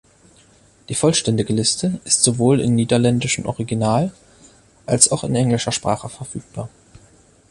[0.89, 4.11] Die vollständige Liste ist sowohl im niederländischen Original
[4.87, 6.69] als auch in englischer Sprache verfügbar.